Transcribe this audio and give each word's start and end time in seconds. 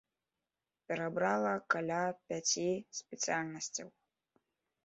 Перабрала 0.91 1.51
каля 1.75 1.99
пяці 2.31 2.65
спецыяльнасцяў. 3.01 3.87